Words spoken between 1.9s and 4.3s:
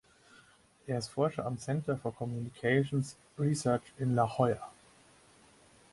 for Communications Research in La